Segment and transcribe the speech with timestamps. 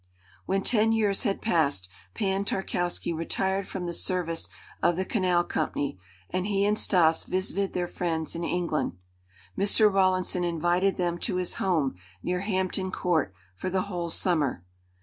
[0.47, 4.49] When ten years had passed, Pan Tarkowski retired from the service
[4.81, 5.99] of the Canal Company,
[6.31, 8.93] and he and Stas visited their friends in England.
[9.55, 9.93] Mr.
[9.93, 11.93] Rawlinson invited them to his home,
[12.23, 14.63] near Hampton Court, for the whole summer.